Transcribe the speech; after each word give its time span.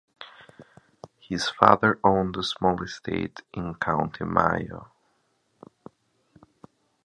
His 1.19 1.47
father 1.47 1.99
owned 2.03 2.35
a 2.35 2.41
small 2.41 2.81
estate 2.81 3.43
in 3.53 3.75
County 3.75 4.23
Mayo. 4.25 4.89